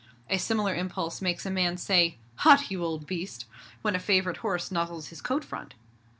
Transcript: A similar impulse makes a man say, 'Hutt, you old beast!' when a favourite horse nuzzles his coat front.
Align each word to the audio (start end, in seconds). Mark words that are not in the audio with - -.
A 0.31 0.39
similar 0.39 0.73
impulse 0.73 1.21
makes 1.21 1.45
a 1.45 1.51
man 1.51 1.77
say, 1.77 2.17
'Hutt, 2.37 2.71
you 2.71 2.83
old 2.83 3.05
beast!' 3.05 3.45
when 3.83 3.95
a 3.95 3.99
favourite 3.99 4.37
horse 4.39 4.71
nuzzles 4.71 5.09
his 5.09 5.21
coat 5.21 5.45
front. 5.45 5.75